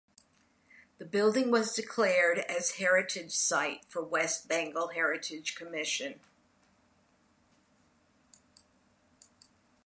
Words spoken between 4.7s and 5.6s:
Heritage